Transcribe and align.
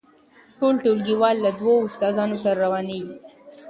ټول 0.57 0.73
ټولګیوال 0.83 1.35
له 1.45 1.51
دوو 1.59 1.75
استادانو 1.87 2.37
سره 2.43 2.57
روانیږي. 2.63 3.15